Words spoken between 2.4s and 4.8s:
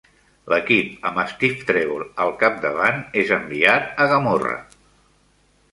capdavant, és enviat a Gamorra.